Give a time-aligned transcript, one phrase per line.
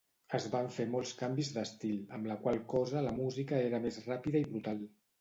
[0.35, 4.47] Es van fer molts canvis destil, amb la qual cosa la música era més ràpida
[4.47, 4.87] i brutal.